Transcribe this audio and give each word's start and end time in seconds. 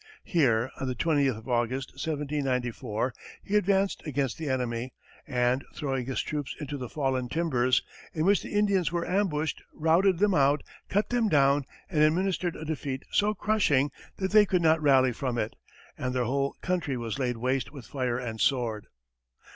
Here, 0.23 0.71
on 0.79 0.87
the 0.87 0.95
twentieth 0.95 1.37
of 1.37 1.47
August, 1.47 1.91
1794, 1.91 3.13
he 3.43 3.55
advanced 3.55 4.01
against 4.03 4.39
the 4.39 4.49
enemy, 4.49 4.93
and, 5.27 5.63
throwing 5.75 6.07
his 6.07 6.23
troops 6.23 6.55
into 6.59 6.75
the 6.75 6.89
"Fallen 6.89 7.29
Timbers," 7.29 7.83
in 8.11 8.25
which 8.25 8.41
the 8.41 8.49
Indians 8.49 8.91
were 8.91 9.07
ambushed, 9.07 9.61
routed 9.75 10.17
them 10.17 10.33
out, 10.33 10.63
cut 10.89 11.09
them 11.09 11.29
down, 11.29 11.65
and 11.87 12.01
administered 12.01 12.55
a 12.55 12.65
defeat 12.65 13.03
so 13.11 13.35
crushing 13.35 13.91
that 14.17 14.31
they 14.31 14.47
could 14.47 14.63
not 14.63 14.81
rally 14.81 15.11
from 15.11 15.37
it, 15.37 15.55
and 15.99 16.15
their 16.15 16.25
whole 16.25 16.55
country 16.63 16.97
was 16.97 17.19
laid 17.19 17.37
waste 17.37 17.71
with 17.71 17.85
fire 17.85 18.17
and 18.17 18.41
sword. 18.41 18.87